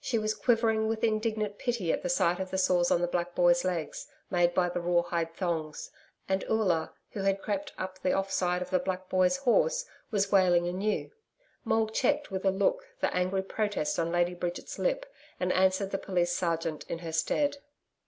She 0.00 0.16
was 0.16 0.32
quivering 0.32 0.86
with 0.86 1.02
indignant 1.02 1.58
pity 1.58 1.92
at 1.92 2.08
sight 2.08 2.38
of 2.38 2.52
the 2.52 2.56
sores 2.56 2.92
on 2.92 3.00
the 3.00 3.08
black 3.08 3.34
boy's 3.34 3.64
legs 3.64 4.06
made 4.30 4.54
by 4.54 4.68
the 4.68 4.80
raw 4.80 5.02
hide 5.02 5.34
thongs, 5.34 5.90
and 6.28 6.44
Oola, 6.48 6.92
who 7.10 7.22
had 7.22 7.42
crept 7.42 7.72
up 7.76 7.98
the 7.98 8.12
off 8.12 8.30
side 8.30 8.62
of 8.62 8.70
the 8.70 8.78
black 8.78 9.08
boy's 9.08 9.38
horse, 9.38 9.84
was 10.12 10.30
wailing 10.30 10.68
anew. 10.68 11.10
Maule 11.64 11.88
checked 11.88 12.30
with 12.30 12.44
a 12.44 12.52
look 12.52 12.86
the 13.00 13.12
angry 13.12 13.42
protest 13.42 13.98
on 13.98 14.12
Lady 14.12 14.34
Bridget's 14.34 14.78
lip 14.78 15.04
and 15.40 15.52
answered 15.52 15.90
the 15.90 15.98
Police 15.98 16.30
Sergeant 16.30 16.84
in 16.88 17.00
her 17.00 17.10
stead. 17.12 17.56